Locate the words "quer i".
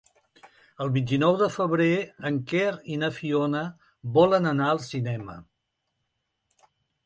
2.53-2.99